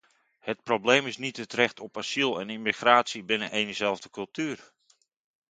[0.39, 4.73] Het probleem is niet het recht op asiel en immigratie binnen éénzelfde cultuur.